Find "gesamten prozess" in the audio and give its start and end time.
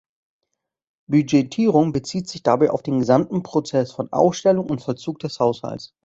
2.97-3.91